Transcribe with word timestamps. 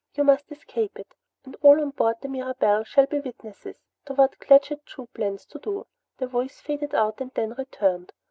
You 0.15 0.23
must 0.23 0.51
escape 0.51 0.97
it, 0.97 1.13
and 1.45 1.55
all 1.61 1.79
on 1.79 1.91
board 1.91 2.15
the 2.23 2.27
Mirabelle 2.27 2.83
shall 2.83 3.05
be 3.05 3.19
witnesses 3.19 3.75
to 4.05 4.15
what 4.15 4.39
Claggett 4.39 4.83
Chew 4.87 5.05
plans 5.13 5.45
to 5.45 5.59
do." 5.59 5.85
The 6.17 6.25
voice 6.25 6.59
faded 6.59 6.95
out 6.95 7.21
and 7.21 7.29
then 7.35 7.53
returned. 7.55 8.11